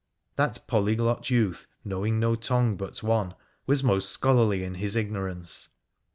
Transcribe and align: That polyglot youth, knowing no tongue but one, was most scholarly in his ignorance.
That 0.35 0.65
polyglot 0.65 1.29
youth, 1.29 1.67
knowing 1.85 2.19
no 2.19 2.33
tongue 2.33 2.75
but 2.75 3.03
one, 3.03 3.35
was 3.67 3.83
most 3.83 4.09
scholarly 4.09 4.63
in 4.63 4.73
his 4.73 4.95
ignorance. 4.95 5.69